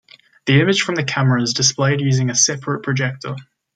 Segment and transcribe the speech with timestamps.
[0.47, 3.35] The image from the camera is displayed using a separate projector.